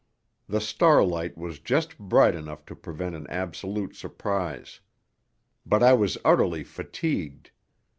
The 0.49 0.61
star 0.61 1.03
light 1.05 1.37
was 1.37 1.59
just 1.59 1.95
bright 1.99 2.33
enough 2.33 2.65
to 2.65 2.75
prevent 2.75 3.13
an 3.13 3.27
absolute 3.27 3.95
surprize. 3.95 4.79
But 5.63 5.83
I 5.83 5.93
was 5.93 6.17
utterly 6.25 6.63
fatigued. 6.63 7.51